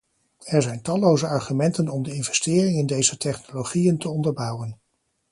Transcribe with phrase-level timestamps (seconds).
[0.45, 4.79] Er zijn talloze argumenten om de investering in deze technologieën te onderbouwen.